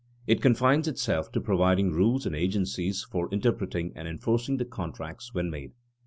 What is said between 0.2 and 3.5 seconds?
It confines itself to providing rules and agencies for